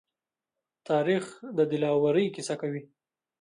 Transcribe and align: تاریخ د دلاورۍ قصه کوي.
تاریخ 0.89 1.23
د 1.57 1.59
دلاورۍ 1.71 2.25
قصه 2.35 2.55
کوي. 2.61 2.81